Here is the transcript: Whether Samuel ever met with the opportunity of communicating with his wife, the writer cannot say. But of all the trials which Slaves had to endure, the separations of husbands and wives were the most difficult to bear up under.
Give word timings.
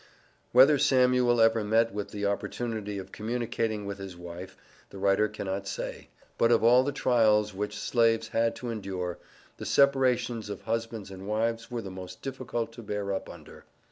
Whether 0.51 0.79
Samuel 0.79 1.39
ever 1.41 1.63
met 1.63 1.93
with 1.93 2.09
the 2.09 2.25
opportunity 2.25 2.97
of 2.97 3.11
communicating 3.11 3.85
with 3.85 3.99
his 3.99 4.17
wife, 4.17 4.57
the 4.89 4.97
writer 4.97 5.27
cannot 5.27 5.67
say. 5.67 6.09
But 6.39 6.51
of 6.51 6.63
all 6.63 6.81
the 6.81 6.91
trials 6.91 7.53
which 7.53 7.77
Slaves 7.77 8.29
had 8.29 8.55
to 8.55 8.71
endure, 8.71 9.19
the 9.57 9.65
separations 9.67 10.49
of 10.49 10.61
husbands 10.61 11.11
and 11.11 11.27
wives 11.27 11.69
were 11.69 11.83
the 11.83 11.91
most 11.91 12.23
difficult 12.23 12.71
to 12.73 12.81
bear 12.81 13.13
up 13.13 13.29
under. 13.29 13.65